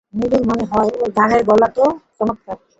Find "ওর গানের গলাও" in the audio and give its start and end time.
0.95-1.71